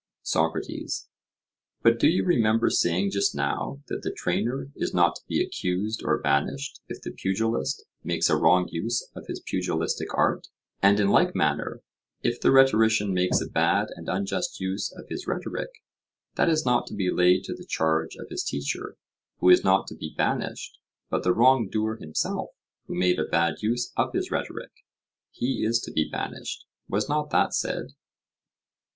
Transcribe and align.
SOCRATES: 0.23 1.09
But 1.83 1.99
do 1.99 2.07
you 2.07 2.25
remember 2.25 2.71
saying 2.71 3.11
just 3.11 3.35
now 3.35 3.83
that 3.87 4.01
the 4.01 4.11
trainer 4.11 4.71
is 4.75 4.95
not 4.95 5.17
to 5.17 5.21
be 5.27 5.43
accused 5.43 6.01
or 6.03 6.17
banished 6.17 6.79
if 6.87 6.99
the 7.03 7.11
pugilist 7.11 7.85
makes 8.03 8.27
a 8.27 8.35
wrong 8.35 8.67
use 8.71 9.07
of 9.15 9.27
his 9.27 9.41
pugilistic 9.41 10.11
art; 10.15 10.47
and 10.81 10.99
in 10.99 11.09
like 11.09 11.35
manner, 11.35 11.83
if 12.23 12.41
the 12.41 12.49
rhetorician 12.51 13.13
makes 13.13 13.41
a 13.41 13.45
bad 13.45 13.89
and 13.95 14.09
unjust 14.09 14.59
use 14.59 14.91
of 14.91 15.07
his 15.07 15.27
rhetoric, 15.27 15.69
that 16.33 16.49
is 16.49 16.65
not 16.65 16.87
to 16.87 16.95
be 16.95 17.11
laid 17.11 17.43
to 17.43 17.53
the 17.53 17.63
charge 17.69 18.15
of 18.15 18.25
his 18.31 18.43
teacher, 18.43 18.97
who 19.37 19.49
is 19.51 19.63
not 19.63 19.85
to 19.85 19.95
be 19.95 20.15
banished, 20.17 20.79
but 21.11 21.21
the 21.21 21.31
wrong 21.31 21.69
doer 21.71 21.97
himself 21.97 22.49
who 22.87 22.95
made 22.95 23.19
a 23.19 23.25
bad 23.25 23.61
use 23.61 23.93
of 23.95 24.13
his 24.13 24.31
rhetoric—he 24.31 25.63
is 25.63 25.79
to 25.79 25.91
be 25.91 26.09
banished—was 26.11 27.07
not 27.07 27.29
that 27.29 27.53
said? 27.53 27.89